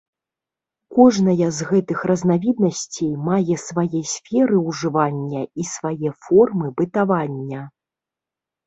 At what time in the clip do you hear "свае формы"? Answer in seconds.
5.77-6.67